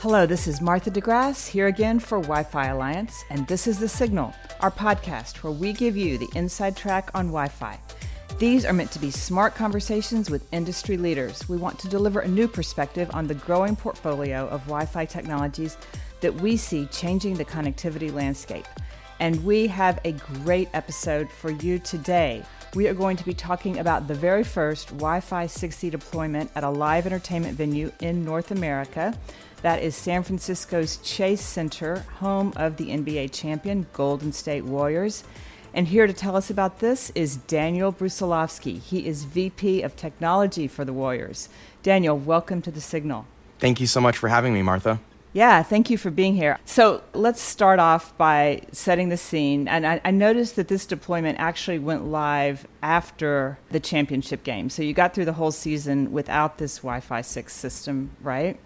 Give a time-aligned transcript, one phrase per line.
[0.00, 3.88] Hello, this is Martha DeGrasse here again for Wi Fi Alliance, and this is The
[3.88, 7.76] Signal, our podcast where we give you the inside track on Wi Fi.
[8.38, 11.48] These are meant to be smart conversations with industry leaders.
[11.48, 15.76] We want to deliver a new perspective on the growing portfolio of Wi Fi technologies
[16.20, 18.68] that we see changing the connectivity landscape.
[19.18, 22.44] And we have a great episode for you today.
[22.76, 26.62] We are going to be talking about the very first Wi Fi 6E deployment at
[26.62, 29.12] a live entertainment venue in North America.
[29.62, 35.24] That is San Francisco's Chase Center, home of the NBA champion Golden State Warriors.
[35.74, 38.80] And here to tell us about this is Daniel Brusilovsky.
[38.80, 41.48] He is VP of Technology for the Warriors.
[41.82, 43.26] Daniel, welcome to the Signal.
[43.58, 45.00] Thank you so much for having me, Martha.
[45.32, 46.58] Yeah, thank you for being here.
[46.64, 49.66] So let's start off by setting the scene.
[49.66, 54.70] And I, I, noticed that this deployment actually went live after the championship game.
[54.70, 58.58] So you got through the whole season without this Wi Fi 6 system, right?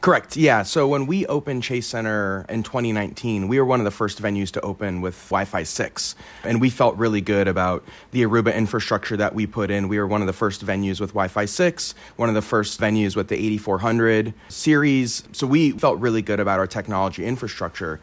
[0.00, 0.36] Correct.
[0.36, 0.62] Yeah.
[0.62, 4.52] So when we opened Chase Center in 2019, we were one of the first venues
[4.52, 6.14] to open with Wi Fi 6.
[6.44, 9.88] And we felt really good about the Aruba infrastructure that we put in.
[9.88, 12.80] We were one of the first venues with Wi Fi 6, one of the first
[12.80, 15.24] venues with the 8400 series.
[15.32, 17.98] So we felt really good about our technology infrastructure.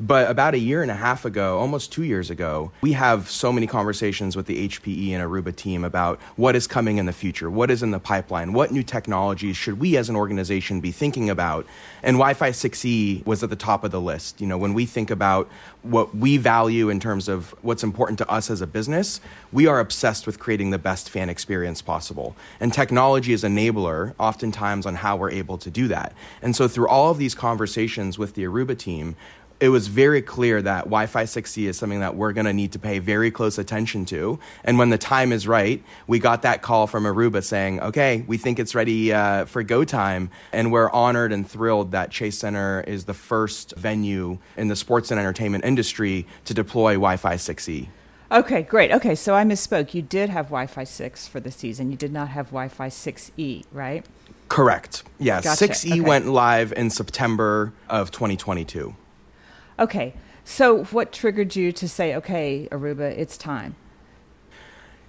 [0.00, 3.52] But about a year and a half ago, almost two years ago, we have so
[3.52, 7.50] many conversations with the HPE and Aruba team about what is coming in the future,
[7.50, 11.28] what is in the pipeline, what new technologies should we as an organization be thinking
[11.28, 11.66] about.
[12.02, 14.40] And Wi Fi 6E was at the top of the list.
[14.40, 15.50] You know, when we think about
[15.82, 19.20] what we value in terms of what's important to us as a business,
[19.52, 22.34] we are obsessed with creating the best fan experience possible.
[22.58, 26.14] And technology is enabler, oftentimes, on how we're able to do that.
[26.40, 29.16] And so, through all of these conversations with the Aruba team,
[29.60, 32.72] it was very clear that Wi Fi 6E is something that we're going to need
[32.72, 34.38] to pay very close attention to.
[34.64, 38.38] And when the time is right, we got that call from Aruba saying, okay, we
[38.38, 40.30] think it's ready uh, for go time.
[40.52, 45.10] And we're honored and thrilled that Chase Center is the first venue in the sports
[45.10, 47.88] and entertainment industry to deploy Wi Fi 6E.
[48.32, 48.92] Okay, great.
[48.92, 49.92] Okay, so I misspoke.
[49.92, 51.90] You did have Wi Fi 6 for the season.
[51.90, 54.06] You did not have Wi Fi 6E, right?
[54.48, 55.02] Correct.
[55.18, 55.64] Yeah, gotcha.
[55.64, 56.00] 6E okay.
[56.00, 58.94] went live in September of 2022.
[59.80, 60.14] Okay.
[60.44, 63.76] So, what triggered you to say, okay, Aruba, it's time?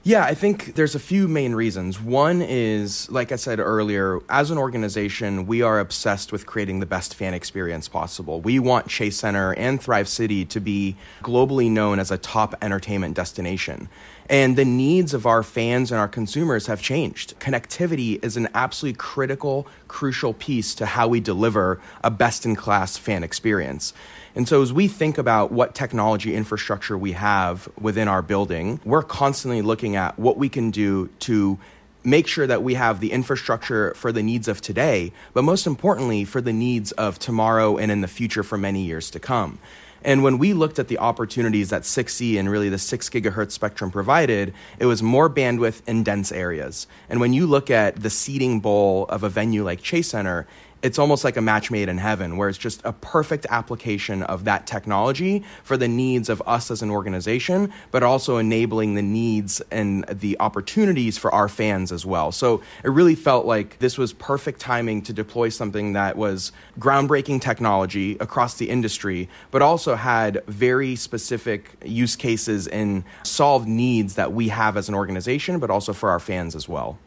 [0.03, 2.01] Yeah, I think there's a few main reasons.
[2.01, 6.87] One is, like I said earlier, as an organization, we are obsessed with creating the
[6.87, 8.41] best fan experience possible.
[8.41, 13.15] We want Chase Center and Thrive City to be globally known as a top entertainment
[13.15, 13.89] destination.
[14.27, 17.39] And the needs of our fans and our consumers have changed.
[17.39, 22.97] Connectivity is an absolutely critical, crucial piece to how we deliver a best in class
[22.97, 23.93] fan experience.
[24.35, 29.03] And so, as we think about what technology infrastructure we have within our building, we're
[29.03, 31.59] constantly looking at what we can do to
[32.03, 36.25] make sure that we have the infrastructure for the needs of today, but most importantly,
[36.25, 39.59] for the needs of tomorrow and in the future for many years to come.
[40.03, 43.91] And when we looked at the opportunities that 6E and really the 6 gigahertz spectrum
[43.91, 46.87] provided, it was more bandwidth in dense areas.
[47.07, 50.47] And when you look at the seating bowl of a venue like Chase Center,
[50.81, 54.45] it's almost like a match made in heaven, where it's just a perfect application of
[54.45, 59.61] that technology for the needs of us as an organization, but also enabling the needs
[59.71, 62.31] and the opportunities for our fans as well.
[62.31, 67.41] So it really felt like this was perfect timing to deploy something that was groundbreaking
[67.41, 74.33] technology across the industry, but also had very specific use cases and solved needs that
[74.33, 76.97] we have as an organization, but also for our fans as well.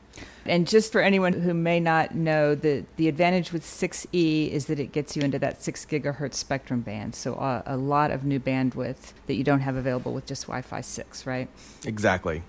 [0.46, 4.78] And just for anyone who may not know, the, the advantage with 6E is that
[4.78, 7.14] it gets you into that 6 gigahertz spectrum band.
[7.14, 10.60] So uh, a lot of new bandwidth that you don't have available with just Wi
[10.60, 11.48] Fi 6, right?
[11.86, 12.42] Exactly.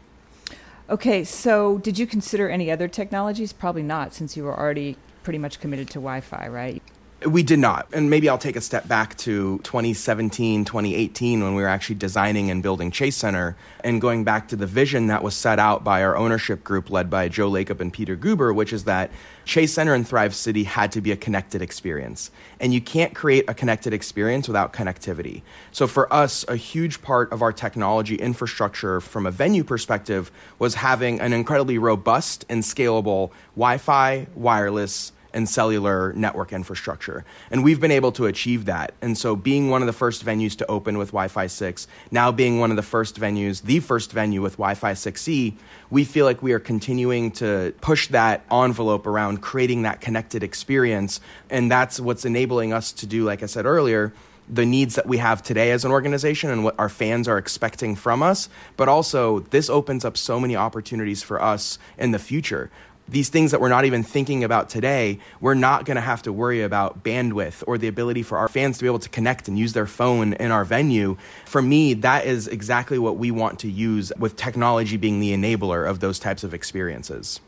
[0.90, 3.54] Okay, so did you consider any other technologies?
[3.54, 6.84] Probably not, since you were already pretty much committed to Wi Fi, right?
[7.24, 7.88] We did not.
[7.94, 12.52] And maybe I'll take a step back to 2017, 2018, when we were actually designing
[12.52, 16.04] and building Chase Center, and going back to the vision that was set out by
[16.04, 19.12] our ownership group led by Joe Lacob and Peter Guber, which is that
[19.46, 22.32] Chase Center and Thrive City had to be a connected experience.
[22.60, 25.42] And you can't create a connected experience without connectivity.
[25.72, 30.76] So for us, a huge part of our technology infrastructure from a venue perspective was
[30.76, 37.26] having an incredibly robust and scalable Wi Fi, wireless, and cellular network infrastructure.
[37.52, 38.94] And we've been able to achieve that.
[39.02, 42.32] And so, being one of the first venues to open with Wi Fi 6, now
[42.32, 45.54] being one of the first venues, the first venue with Wi Fi 6E,
[45.92, 51.20] we feel like we are continuing to push that envelope around creating that connected experience.
[51.50, 54.14] And that's what's enabling us to do, like I said earlier,
[54.48, 57.96] the needs that we have today as an organization and what our fans are expecting
[57.96, 58.48] from us,
[58.78, 62.70] but also this opens up so many opportunities for us in the future
[63.08, 66.34] these things that we're not even thinking about today, we're not going to have to
[66.34, 69.60] worry about bandwidth or the ability for our fans to be able to connect and
[69.60, 71.18] use their phone in our venue.
[71.46, 75.88] For me, that is exactly what we want to use with technology being the enabler
[75.88, 77.40] of those types of experiences.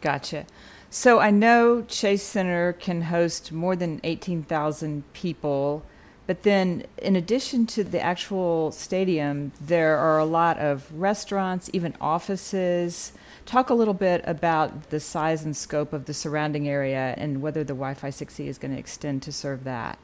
[0.00, 0.46] Gotcha.
[0.90, 5.82] So I know Chase Center can host more than 18,000 people.
[6.26, 11.94] But then, in addition to the actual stadium, there are a lot of restaurants, even
[12.00, 13.12] offices,
[13.46, 17.62] Talk a little bit about the size and scope of the surrounding area and whether
[17.62, 19.98] the Wi Fi 6E is going to extend to serve that.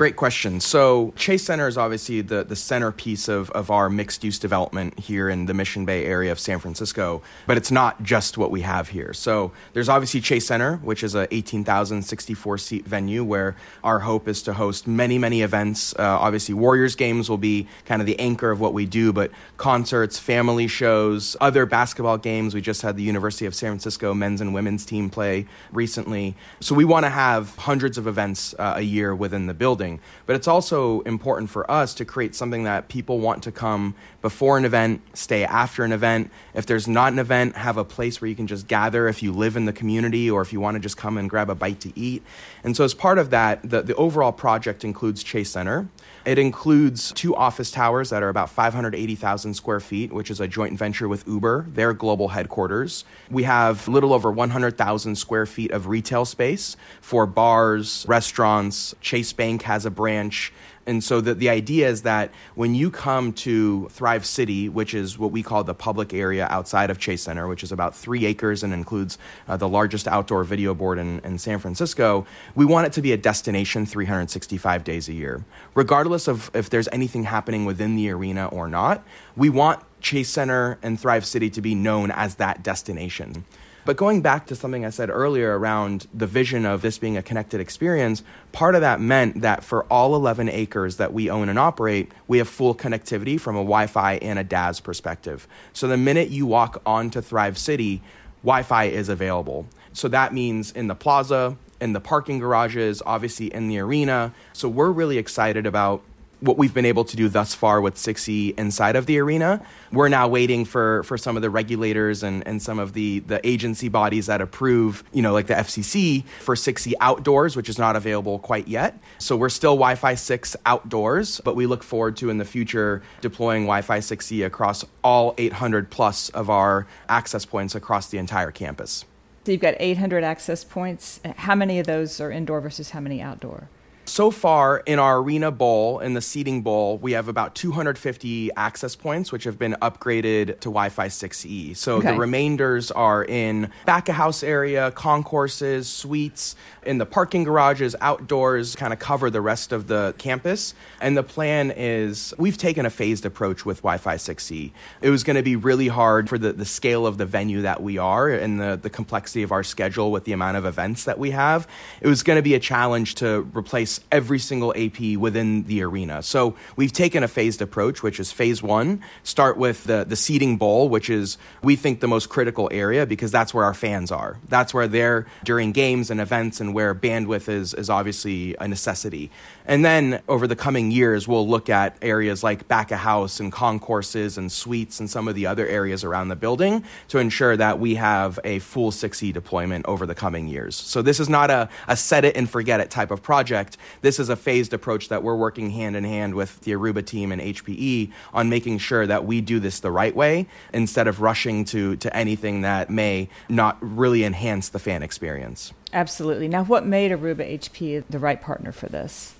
[0.00, 0.60] Great question.
[0.60, 5.28] So Chase Center is obviously the, the centerpiece of, of our mixed use development here
[5.28, 8.88] in the Mission Bay area of San Francisco, but it's not just what we have
[8.88, 9.12] here.
[9.12, 14.40] So there's obviously Chase Center, which is a 18,064 seat venue where our hope is
[14.44, 15.92] to host many, many events.
[15.98, 19.30] Uh, obviously Warriors games will be kind of the anchor of what we do, but
[19.58, 22.54] concerts, family shows, other basketball games.
[22.54, 26.36] We just had the University of San Francisco men's and women's team play recently.
[26.60, 29.89] So we want to have hundreds of events uh, a year within the building
[30.26, 34.58] But it's also important for us to create something that people want to come before
[34.58, 36.30] an event, stay after an event.
[36.54, 39.32] If there's not an event, have a place where you can just gather if you
[39.32, 41.80] live in the community or if you want to just come and grab a bite
[41.80, 42.22] to eat.
[42.62, 45.88] And so, as part of that, the, the overall project includes Chase Center.
[46.24, 50.78] It includes two office towers that are about 580,000 square feet, which is a joint
[50.78, 53.04] venture with Uber, their global headquarters.
[53.30, 58.94] We have a little over 100,000 square feet of retail space for bars, restaurants.
[59.00, 60.52] Chase Bank has a branch.
[60.90, 65.16] And so the, the idea is that when you come to Thrive City, which is
[65.20, 68.64] what we call the public area outside of Chase Center, which is about three acres
[68.64, 69.16] and includes
[69.46, 72.26] uh, the largest outdoor video board in, in San Francisco,
[72.56, 75.44] we want it to be a destination 365 days a year.
[75.76, 79.06] Regardless of if there's anything happening within the arena or not,
[79.36, 83.44] we want Chase Center and Thrive City to be known as that destination.
[83.84, 87.22] But going back to something I said earlier around the vision of this being a
[87.22, 88.22] connected experience,
[88.52, 92.38] part of that meant that for all 11 acres that we own and operate, we
[92.38, 95.48] have full connectivity from a Wi Fi and a DAS perspective.
[95.72, 98.02] So the minute you walk onto Thrive City,
[98.42, 99.66] Wi Fi is available.
[99.92, 104.32] So that means in the plaza, in the parking garages, obviously in the arena.
[104.52, 106.02] So we're really excited about
[106.40, 109.64] what we've been able to do thus far with 6E inside of the arena.
[109.92, 113.46] We're now waiting for, for some of the regulators and, and some of the, the
[113.46, 117.96] agency bodies that approve, you know, like the FCC for 6E outdoors, which is not
[117.96, 118.98] available quite yet.
[119.18, 123.02] So we're still Wi Fi 6 outdoors, but we look forward to in the future
[123.20, 128.50] deploying Wi Fi 6E across all 800 plus of our access points across the entire
[128.50, 129.04] campus.
[129.44, 131.20] So you've got 800 access points.
[131.36, 133.68] How many of those are indoor versus how many outdoor?
[134.10, 138.96] So far in our arena bowl, in the seating bowl, we have about 250 access
[138.96, 141.76] points, which have been upgraded to Wi Fi 6E.
[141.76, 142.10] So okay.
[142.10, 148.74] the remainders are in back of house area, concourses, suites, in the parking garages, outdoors,
[148.74, 150.74] kind of cover the rest of the campus.
[151.00, 154.72] And the plan is we've taken a phased approach with Wi Fi 6E.
[155.02, 157.80] It was going to be really hard for the, the scale of the venue that
[157.80, 161.20] we are and the, the complexity of our schedule with the amount of events that
[161.20, 161.68] we have.
[162.00, 166.22] It was going to be a challenge to replace every single AP within the arena.
[166.22, 170.56] So we've taken a phased approach, which is phase one, start with the, the seating
[170.56, 174.38] bowl, which is, we think, the most critical area because that's where our fans are.
[174.48, 179.30] That's where they're during games and events and where bandwidth is, is obviously a necessity.
[179.66, 183.52] And then over the coming years, we'll look at areas like back of house and
[183.52, 187.78] concourses and suites and some of the other areas around the building to ensure that
[187.78, 190.74] we have a full 6E deployment over the coming years.
[190.76, 193.76] So this is not a, a set it and forget it type of project.
[194.02, 197.32] This is a phased approach that we're working hand in hand with the Aruba team
[197.32, 201.64] and HPE on making sure that we do this the right way instead of rushing
[201.66, 205.72] to, to anything that may not really enhance the fan experience.
[205.92, 206.48] Absolutely.
[206.48, 209.34] Now, what made Aruba HP the right partner for this?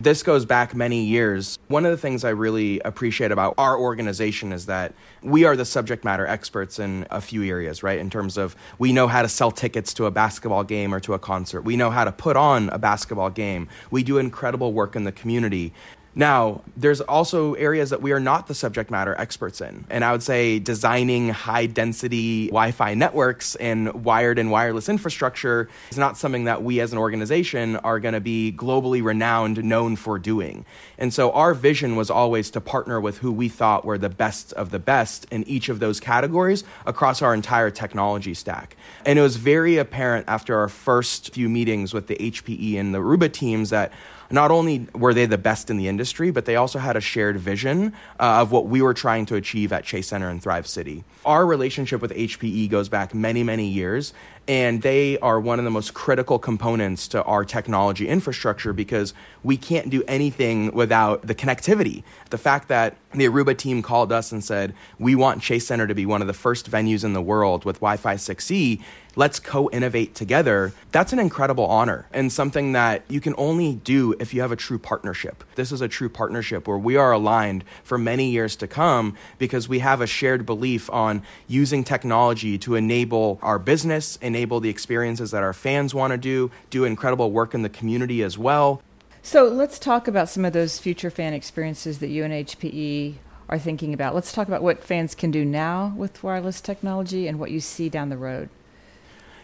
[0.00, 1.58] This goes back many years.
[1.66, 5.64] One of the things I really appreciate about our organization is that we are the
[5.64, 7.98] subject matter experts in a few areas, right?
[7.98, 11.14] In terms of we know how to sell tickets to a basketball game or to
[11.14, 11.62] a concert.
[11.62, 13.68] We know how to put on a basketball game.
[13.90, 15.72] We do incredible work in the community.
[16.14, 19.84] Now, there's also areas that we are not the subject matter experts in.
[19.88, 25.68] And I would say designing high density Wi Fi networks and wired and wireless infrastructure
[25.90, 29.96] is not something that we as an organization are going to be globally renowned, known
[29.96, 30.64] for doing.
[30.98, 34.52] And so our vision was always to partner with who we thought were the best
[34.54, 38.76] of the best in each of those categories across our entire technology stack.
[39.04, 42.98] And it was very apparent after our first few meetings with the HPE and the
[42.98, 43.92] Aruba teams that
[44.30, 47.38] not only were they the best in the industry, but they also had a shared
[47.38, 51.04] vision uh, of what we were trying to achieve at Chase Center and Thrive City.
[51.24, 54.12] Our relationship with HPE goes back many, many years,
[54.46, 59.56] and they are one of the most critical components to our technology infrastructure because we
[59.56, 62.02] can't do anything without the connectivity.
[62.30, 65.94] The fact that the Aruba team called us and said, We want Chase Center to
[65.94, 68.80] be one of the first venues in the world with Wi Fi 6E.
[69.18, 70.72] Let's co innovate together.
[70.92, 74.56] That's an incredible honor and something that you can only do if you have a
[74.56, 75.42] true partnership.
[75.56, 79.68] This is a true partnership where we are aligned for many years to come because
[79.68, 85.32] we have a shared belief on using technology to enable our business, enable the experiences
[85.32, 88.80] that our fans want to do, do incredible work in the community as well.
[89.20, 93.16] So let's talk about some of those future fan experiences that you and HPE
[93.48, 94.14] are thinking about.
[94.14, 97.88] Let's talk about what fans can do now with wireless technology and what you see
[97.88, 98.48] down the road.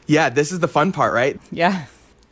[0.06, 1.40] Yeah, this is the fun part, right?
[1.50, 1.86] Yeah.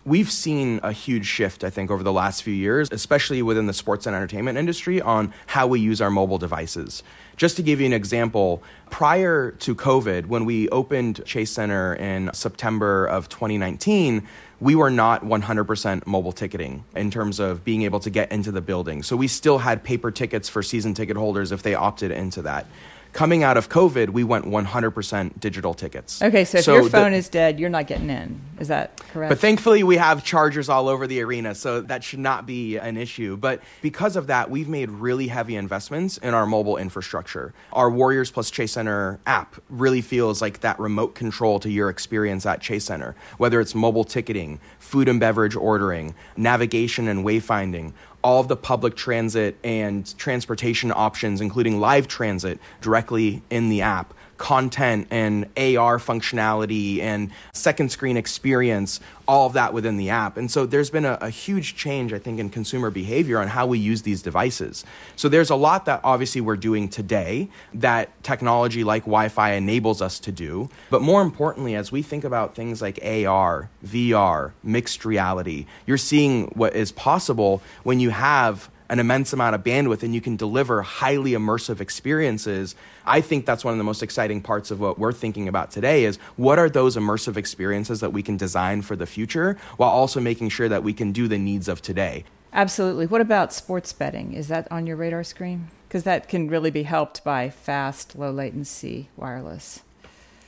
[0.05, 3.73] We've seen a huge shift, I think, over the last few years, especially within the
[3.73, 7.05] sports and entertainment industry, on how we use our mobile devices.
[7.37, 12.31] Just to give you an example, prior to COVID, when we opened Chase Center in
[12.35, 14.27] September of 2019,
[14.61, 18.61] we were not 100% mobile ticketing in terms of being able to get into the
[18.61, 19.05] building.
[19.05, 22.67] So we still had paper tickets for season ticket holders if they opted into that
[23.13, 26.23] coming out of COVID, we went 100% digital tickets.
[26.23, 28.41] Okay, so if so your phone the, is dead, you're not getting in.
[28.59, 29.31] Is that correct?
[29.31, 32.97] But thankfully, we have chargers all over the arena, so that should not be an
[32.97, 33.37] issue.
[33.37, 37.53] But because of that, we've made really heavy investments in our mobile infrastructure.
[37.73, 42.47] Our Warriors Plus Chase Center app really feels like that remote control to your experience
[42.47, 47.93] at Chase Center, whether it's mobile ticketing, food and beverage ordering, navigation and wayfinding
[48.23, 52.59] all of the public transit and transportation options, including live transit,
[53.03, 59.73] directly in the app content and AR functionality and second screen experience, all of that
[59.73, 60.37] within the app.
[60.37, 63.69] And so there's been a, a, huge change, I think, in consumer behavior on how
[63.69, 64.85] we use these devices.
[65.15, 70.03] So there's a lot that obviously we're doing today that technology like Wi Fi enables
[70.03, 70.69] us to do.
[70.91, 76.47] But more importantly, as we think about things like AR, VR, mixed reality, you're seeing
[76.47, 80.83] what is possible when you have an immense amount of bandwidth and you can deliver
[80.83, 85.15] highly immersive experiences i think that's one of the most exciting parts of what we're
[85.15, 89.07] thinking about today is what are those immersive experiences that we can design for the
[89.07, 92.23] future while also making sure that we can do the needs of today
[92.53, 96.71] absolutely what about sports betting is that on your radar screen because that can really
[96.71, 99.81] be helped by fast low latency wireless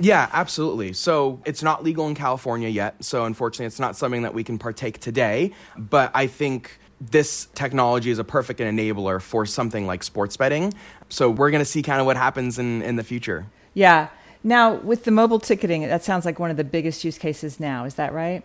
[0.00, 0.92] yeah, absolutely.
[0.92, 3.04] So it's not legal in California yet.
[3.04, 5.52] So unfortunately, it's not something that we can partake today.
[5.78, 10.72] But I think this technology is a perfect enabler for something like sports betting.
[11.08, 13.46] So we're going to see kind of what happens in, in the future.
[13.74, 14.08] Yeah.
[14.42, 17.84] Now, with the mobile ticketing, that sounds like one of the biggest use cases now.
[17.84, 18.42] Is that right?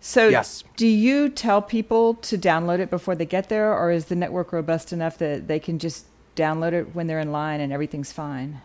[0.00, 0.64] So, yes.
[0.76, 4.52] do you tell people to download it before they get there, or is the network
[4.52, 6.04] robust enough that they can just
[6.36, 8.60] download it when they're in line and everything's fine?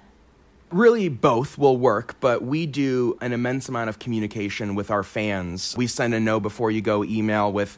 [0.72, 5.76] Really, both will work, but we do an immense amount of communication with our fans.
[5.78, 7.78] We send a know before you go email with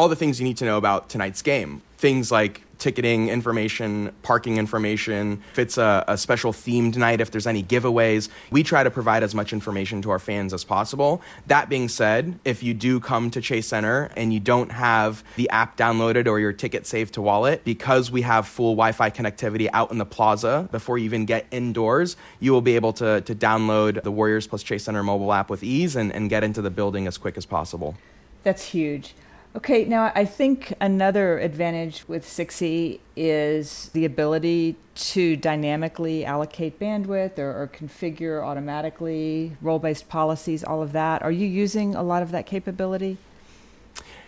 [0.00, 1.82] all the things you need to know about tonight's game.
[1.98, 7.46] Things like ticketing information, parking information, if it's a, a, special themed night, if there's
[7.46, 8.30] any giveaways.
[8.50, 11.20] We try to provide as much information to our fans as possible.
[11.48, 15.50] That being said, if you do come to Chase Center and you don't have the
[15.50, 19.68] app downloaded or your ticket saved to wallet, because we have full Wi Fi connectivity
[19.74, 23.34] out in the plaza before you even get indoors, you will be able to, to
[23.34, 26.70] download the Warriors plus Chase Center mobile app with ease and, and get into the
[26.70, 27.94] building as quick as possible.
[28.42, 29.12] That's huge.
[29.56, 37.36] Okay, now I think another advantage with 6E is the ability to dynamically allocate bandwidth
[37.36, 41.22] or, or configure automatically, role based policies, all of that.
[41.22, 43.18] Are you using a lot of that capability?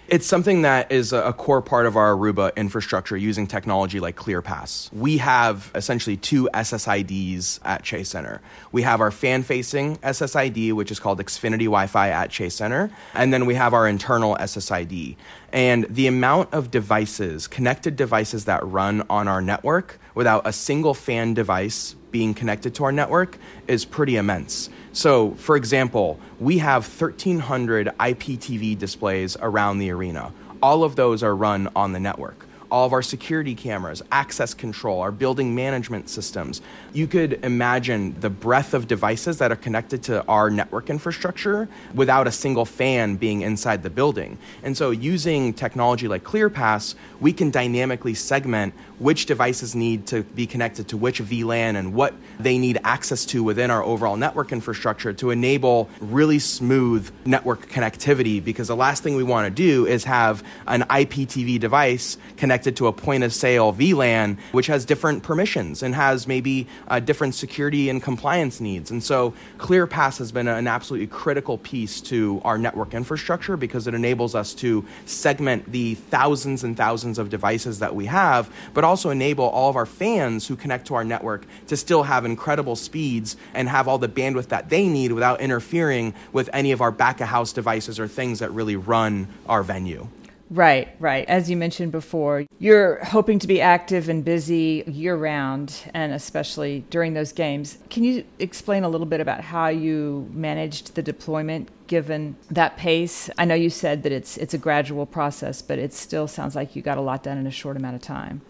[0.08, 4.92] It's something that is a core part of our Aruba infrastructure using technology like ClearPass.
[4.92, 8.40] We have essentially two SSIDs at Chase Center.
[8.72, 12.90] We have our fan facing SSID, which is called Xfinity Wi Fi at Chase Center,
[13.14, 15.16] and then we have our internal SSID.
[15.52, 20.94] And the amount of devices, connected devices that run on our network without a single
[20.94, 24.70] fan device being connected to our network is pretty immense.
[24.92, 30.32] So, for example, we have 1,300 IPTV displays around the arena.
[30.62, 32.41] All of those are run on the network.
[32.72, 36.62] All of our security cameras, access control, our building management systems.
[36.94, 42.26] You could imagine the breadth of devices that are connected to our network infrastructure without
[42.26, 44.38] a single fan being inside the building.
[44.62, 48.72] And so, using technology like ClearPass, we can dynamically segment
[49.02, 53.42] which devices need to be connected to which VLAN and what they need access to
[53.42, 58.42] within our overall network infrastructure to enable really smooth network connectivity.
[58.42, 62.86] Because the last thing we want to do is have an IPTV device connected to
[62.86, 67.90] a point of sale VLAN, which has different permissions and has maybe uh, different security
[67.90, 68.92] and compliance needs.
[68.92, 73.94] And so ClearPass has been an absolutely critical piece to our network infrastructure because it
[73.94, 78.91] enables us to segment the thousands and thousands of devices that we have, but also
[79.10, 83.36] enable all of our fans who connect to our network to still have incredible speeds
[83.54, 87.20] and have all the bandwidth that they need without interfering with any of our back
[87.20, 90.08] of house devices or things that really run our venue.
[90.52, 91.26] Right, right.
[91.28, 96.84] As you mentioned before, you're hoping to be active and busy year round, and especially
[96.90, 97.78] during those games.
[97.88, 103.30] Can you explain a little bit about how you managed the deployment given that pace?
[103.38, 106.76] I know you said that it's it's a gradual process, but it still sounds like
[106.76, 108.42] you got a lot done in a short amount of time.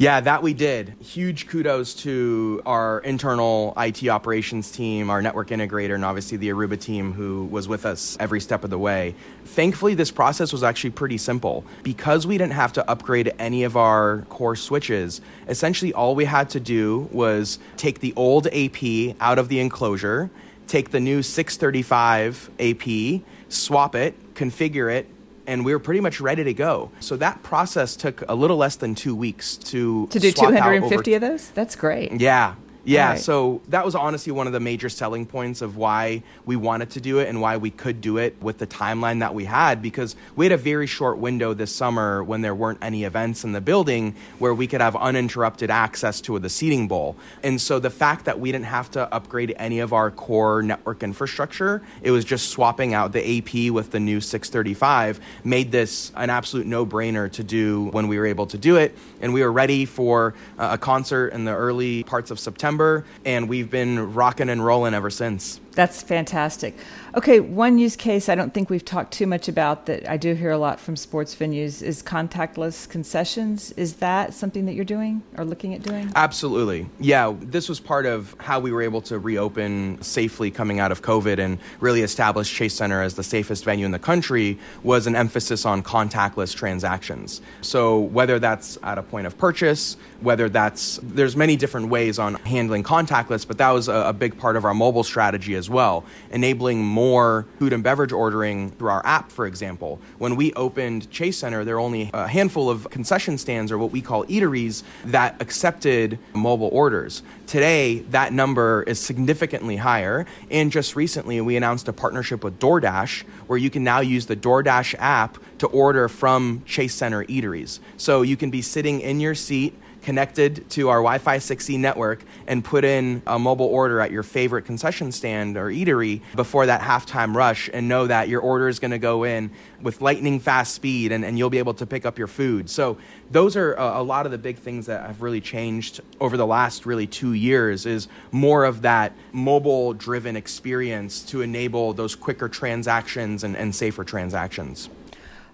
[0.00, 0.94] Yeah, that we did.
[1.00, 6.80] Huge kudos to our internal IT operations team, our network integrator, and obviously the Aruba
[6.80, 9.16] team who was with us every step of the way.
[9.44, 11.64] Thankfully, this process was actually pretty simple.
[11.82, 16.48] Because we didn't have to upgrade any of our core switches, essentially all we had
[16.50, 20.30] to do was take the old AP out of the enclosure,
[20.68, 25.08] take the new 635 AP, swap it, configure it,
[25.48, 26.90] and we were pretty much ready to go.
[27.00, 31.20] So that process took a little less than two weeks to to do 250 of
[31.20, 31.50] those.
[31.50, 32.12] That's great.
[32.20, 32.54] Yeah,
[32.88, 33.20] yeah, right.
[33.20, 37.02] so that was honestly one of the major selling points of why we wanted to
[37.02, 40.16] do it and why we could do it with the timeline that we had because
[40.36, 43.60] we had a very short window this summer when there weren't any events in the
[43.60, 47.14] building where we could have uninterrupted access to the seating bowl.
[47.42, 51.02] And so the fact that we didn't have to upgrade any of our core network
[51.02, 56.30] infrastructure, it was just swapping out the AP with the new 635 made this an
[56.30, 59.84] absolute no-brainer to do when we were able to do it and we were ready
[59.84, 62.77] for a concert in the early parts of September
[63.24, 65.60] And we've been rocking and rolling ever since.
[65.78, 66.74] That's fantastic.
[67.14, 70.34] Okay, one use case I don't think we've talked too much about that I do
[70.34, 73.70] hear a lot from sports venues is contactless concessions.
[73.72, 76.10] Is that something that you're doing or looking at doing?
[76.16, 76.88] Absolutely.
[76.98, 81.00] Yeah, this was part of how we were able to reopen safely coming out of
[81.00, 85.14] COVID and really establish Chase Center as the safest venue in the country was an
[85.14, 87.40] emphasis on contactless transactions.
[87.60, 92.34] So whether that's at a point of purchase, whether that's there's many different ways on
[92.34, 96.04] handling contactless, but that was a, a big part of our mobile strategy as well,
[96.30, 100.00] enabling more food and beverage ordering through our app, for example.
[100.18, 103.90] When we opened Chase Center, there were only a handful of concession stands or what
[103.90, 107.22] we call eateries that accepted mobile orders.
[107.46, 110.26] Today, that number is significantly higher.
[110.50, 114.36] And just recently, we announced a partnership with DoorDash where you can now use the
[114.36, 117.80] DoorDash app to order from Chase Center eateries.
[117.96, 122.22] So you can be sitting in your seat connected to our Wi Fi 6E network
[122.46, 126.80] and put in a mobile order at your favorite concession stand or eatery before that
[126.80, 129.50] halftime rush and know that your order is going to go in
[129.82, 132.70] with lightning fast speed and, and you'll be able to pick up your food.
[132.70, 132.98] So,
[133.30, 136.46] those are a, a lot of the big things that have really changed over the
[136.46, 142.48] last really two years is more of that mobile driven experience to enable those quicker
[142.48, 144.88] transactions and, and safer transactions.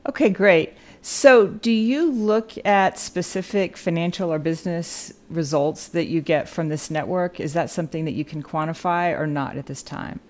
[0.07, 0.75] Okay, great.
[1.07, 6.91] So, do you look at specific financial or business results that you get from this
[6.91, 7.39] network?
[7.39, 10.21] Is that something that you can quantify or not at this time?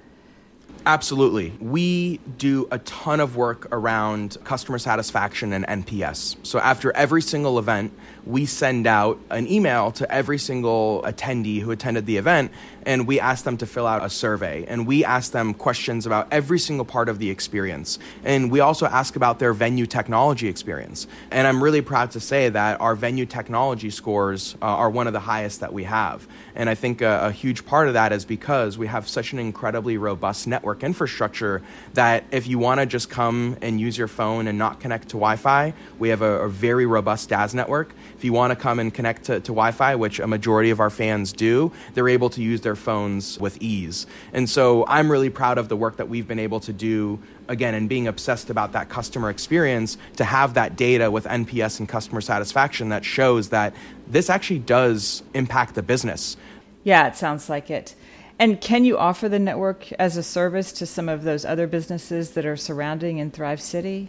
[0.84, 1.50] Absolutely.
[1.60, 6.38] We do a ton of work around customer satisfaction and NPS.
[6.42, 11.70] So after every single event, we send out an email to every single attendee who
[11.70, 12.50] attended the event
[12.86, 16.28] and we ask them to fill out a survey and we ask them questions about
[16.30, 17.98] every single part of the experience.
[18.24, 21.06] And we also ask about their venue technology experience.
[21.30, 25.12] And I'm really proud to say that our venue technology scores uh, are one of
[25.12, 26.26] the highest that we have.
[26.54, 29.38] And I think a, a huge part of that is because we have such an
[29.38, 31.62] incredibly robust network infrastructure
[31.94, 35.16] that if you want to just come and use your phone and not connect to
[35.16, 37.94] Wi Fi, we have a, a very robust DAS network.
[38.24, 40.80] If you want to come and connect to, to Wi Fi, which a majority of
[40.80, 44.06] our fans do, they're able to use their phones with ease.
[44.32, 47.74] And so I'm really proud of the work that we've been able to do again
[47.74, 52.22] and being obsessed about that customer experience to have that data with NPS and customer
[52.22, 53.74] satisfaction that shows that
[54.06, 56.38] this actually does impact the business.
[56.82, 57.94] Yeah, it sounds like it.
[58.38, 62.30] And can you offer the network as a service to some of those other businesses
[62.30, 64.08] that are surrounding in Thrive City?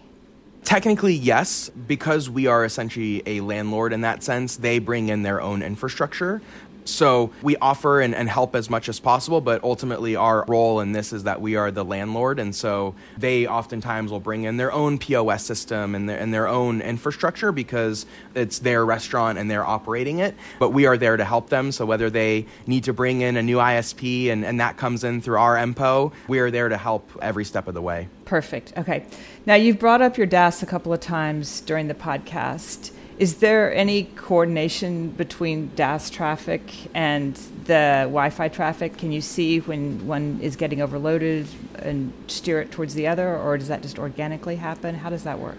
[0.66, 5.40] Technically, yes, because we are essentially a landlord in that sense, they bring in their
[5.40, 6.42] own infrastructure.
[6.86, 10.92] So we offer and, and, help as much as possible, but ultimately our role in
[10.92, 12.40] this is that we are the landlord.
[12.40, 16.48] And so they oftentimes will bring in their own POS system and their, and their
[16.48, 20.36] own infrastructure because it's their restaurant and they're operating it.
[20.60, 21.72] But we are there to help them.
[21.72, 25.22] So whether they need to bring in a new ISP and, and that comes in
[25.22, 28.10] through our MPO, we are there to help every step of the way.
[28.26, 28.74] Perfect.
[28.78, 29.06] Okay.
[29.46, 32.92] Now you've brought up your DAS a couple of times during the podcast.
[33.18, 36.62] Is there any coordination between DAS traffic
[36.94, 38.98] and the Wi Fi traffic?
[38.98, 43.58] Can you see when one is getting overloaded and steer it towards the other, or
[43.58, 44.96] does that just organically happen?
[44.96, 45.58] How does that work?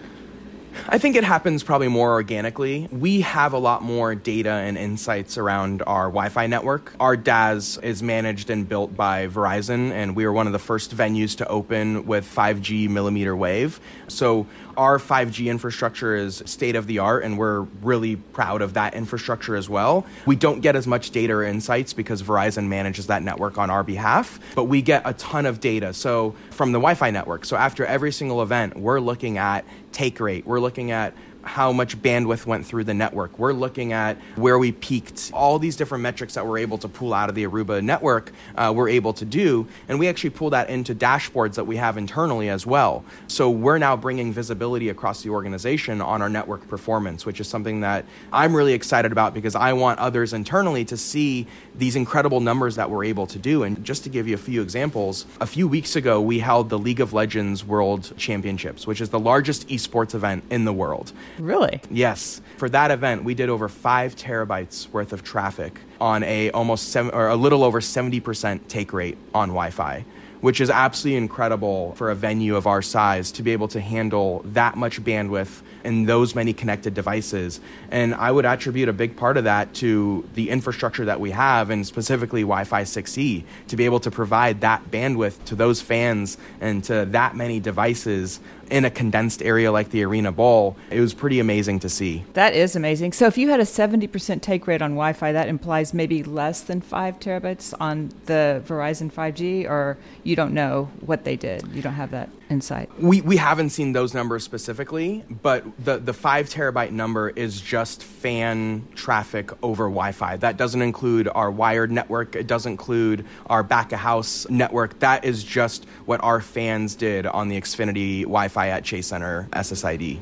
[0.89, 2.89] I think it happens probably more organically.
[2.93, 6.93] We have a lot more data and insights around our Wi Fi network.
[7.01, 10.95] Our DAS is managed and built by Verizon, and we were one of the first
[10.95, 13.81] venues to open with 5G millimeter wave.
[14.09, 18.95] So our 5G infrastructure is state of the art, and we're really proud of that
[18.95, 20.07] infrastructure as well.
[20.27, 23.83] We don't get as much data or insights because Verizon manages that network on our
[23.83, 25.93] behalf, but we get a ton of data.
[25.93, 27.45] So from the Wi Fi network.
[27.45, 31.15] So after every single event, we're looking at take rate, we're looking at
[31.47, 33.39] how much bandwidth went through the network.
[33.39, 35.31] We're looking at where we peaked.
[35.33, 38.73] All these different metrics that we're able to pull out of the Aruba network, uh,
[38.75, 39.67] we're able to do.
[39.89, 43.05] And we actually pull that into dashboards that we have internally as well.
[43.29, 47.81] So we're now bringing visibility across the organization on our network performance, which is something
[47.81, 52.77] that I'm really excited about because I want others internally to see these incredible numbers
[52.77, 53.63] that we're able to do.
[53.63, 56.79] And just to give you a few examples, a few weeks ago, we held the
[56.79, 61.13] League of Legends World Championships, which is the largest esports event in the world.
[61.39, 61.81] Really?
[61.91, 62.41] Yes.
[62.57, 67.13] For that event, we did over five terabytes worth of traffic on a almost seven,
[67.13, 70.05] or a little over 70% take rate on Wi-Fi
[70.41, 74.43] which is absolutely incredible for a venue of our size to be able to handle
[74.45, 77.61] that much bandwidth and those many connected devices.
[77.91, 81.71] And I would attribute a big part of that to the infrastructure that we have,
[81.71, 86.39] and specifically Wi Fi 6E, to be able to provide that bandwidth to those fans
[86.61, 91.15] and to that many devices in a condensed area like the Arena Bowl, it was
[91.15, 92.25] pretty amazing to see.
[92.35, 93.13] That is amazing.
[93.13, 96.61] So if you had a 70% take rate on Wi Fi, that implies maybe less
[96.61, 101.67] than five terabytes on the Verizon 5G, or you don't know what they did?
[101.73, 102.91] You don't have that insight?
[103.01, 108.03] We, we haven't seen those numbers specifically, but the, the five terabyte number is just
[108.03, 110.37] fan traffic over Wi Fi.
[110.37, 114.99] That doesn't include our wired network, it doesn't include our back of house network.
[115.01, 119.49] That is just what our fans did on the Xfinity Wi Fi at Chase Center
[119.53, 120.19] SSID.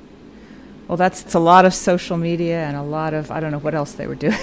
[0.89, 3.59] Well, that's it's a lot of social media and a lot of I don't know
[3.59, 4.35] what else they were doing.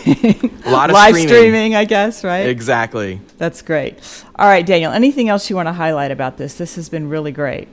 [0.66, 1.28] a lot of live streaming.
[1.28, 2.48] streaming, I guess, right?
[2.48, 3.22] Exactly.
[3.38, 4.00] That's great.
[4.38, 4.92] All right, Daniel.
[4.92, 6.56] Anything else you want to highlight about this?
[6.56, 7.68] This has been really great.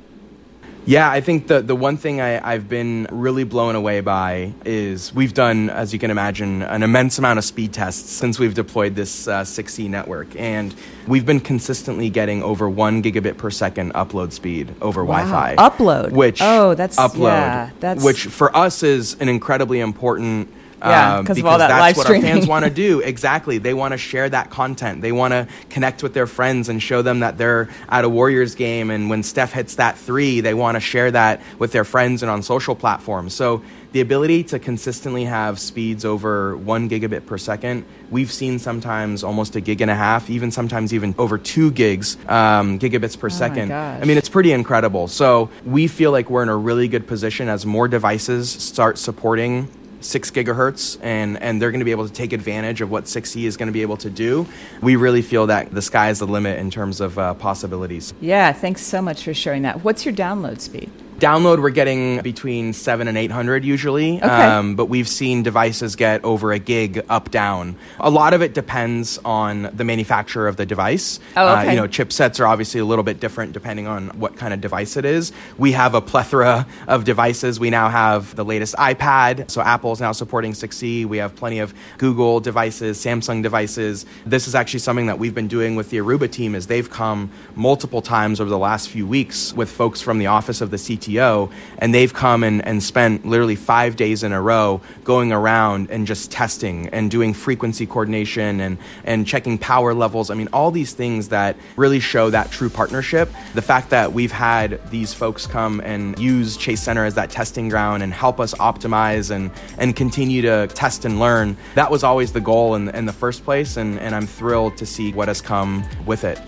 [0.89, 5.13] Yeah, I think the the one thing I, I've been really blown away by is
[5.13, 8.95] we've done, as you can imagine, an immense amount of speed tests since we've deployed
[8.95, 10.75] this uh, 6E network, and
[11.07, 15.27] we've been consistently getting over one gigabit per second upload speed over wow.
[15.27, 15.57] Wi-Fi.
[15.57, 20.49] Upload, which oh, that's upload, yeah, that's which for us is an incredibly important
[20.81, 22.27] yeah, um, because of all that that's live what streaming.
[22.27, 23.03] our fans want to do.
[23.09, 25.01] Exactly, they want to share that content.
[25.01, 28.55] They want to connect with their friends and show them that they're at a Warriors
[28.55, 28.91] game.
[28.91, 32.31] And when Steph hits that three, they want to share that with their friends and
[32.31, 33.35] on social platforms.
[33.35, 33.63] So
[33.93, 39.57] the ability to consistently have speeds over one gigabit per second, we've seen sometimes almost
[39.57, 43.31] a gig and a half, even sometimes even over two gigs, um, gigabits per oh
[43.31, 43.73] second.
[43.73, 45.09] I mean, it's pretty incredible.
[45.09, 49.69] So we feel like we're in a really good position as more devices start supporting
[50.01, 53.45] six gigahertz and, and they're going to be able to take advantage of what 6E
[53.45, 54.47] is going to be able to do.
[54.83, 58.15] We really feel that the sky is the limit in terms of uh, possibilities.
[58.21, 59.85] Yeah, thanks so much for sharing that.
[59.85, 60.91] What's your download speed?
[61.19, 64.29] Download, we're getting between seven and eight hundred usually, okay.
[64.29, 67.75] um, but we've seen devices get over a gig up down.
[67.99, 71.19] A lot of it depends on the manufacturer of the device.
[71.37, 71.67] Oh, okay.
[71.67, 74.61] Uh, you know, chipsets are obviously a little bit different depending on what kind of
[74.61, 75.33] device it is.
[75.57, 77.59] We have a plethora of devices.
[77.59, 81.05] We now have the latest iPad, so Apple is now supporting 6E.
[81.05, 84.07] We have plenty of Google devices, Samsung devices.
[84.25, 86.55] This is actually something that we've been doing with the Aruba team.
[86.55, 90.61] Is they've come multiple times over the last few weeks with folks from the office
[90.61, 94.41] of the CT CTO, and they've come and, and spent literally five days in a
[94.41, 100.31] row going around and just testing and doing frequency coordination and, and checking power levels.
[100.31, 103.31] I mean, all these things that really show that true partnership.
[103.55, 107.69] The fact that we've had these folks come and use Chase Center as that testing
[107.69, 112.33] ground and help us optimize and, and continue to test and learn, that was always
[112.33, 115.41] the goal in, in the first place, and, and I'm thrilled to see what has
[115.41, 116.39] come with it.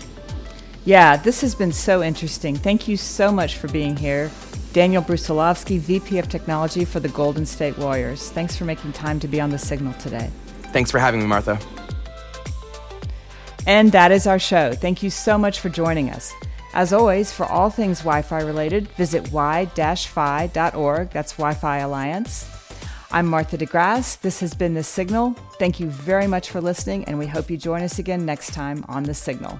[0.83, 2.55] Yeah, this has been so interesting.
[2.55, 4.31] Thank you so much for being here.
[4.73, 8.31] Daniel Brusilovsky, VP of Technology for the Golden State Warriors.
[8.31, 10.31] Thanks for making time to be on the signal today.
[10.73, 11.59] Thanks for having me, Martha.
[13.67, 14.73] And that is our show.
[14.73, 16.33] Thank you so much for joining us.
[16.73, 21.11] As always, for all things Wi Fi related, visit wi-fi.org.
[21.11, 22.49] That's Wi Fi Alliance.
[23.11, 24.21] I'm Martha DeGrasse.
[24.21, 25.33] This has been The Signal.
[25.59, 28.85] Thank you very much for listening, and we hope you join us again next time
[28.87, 29.59] on The Signal.